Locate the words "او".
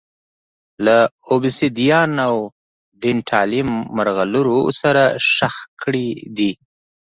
2.27-2.35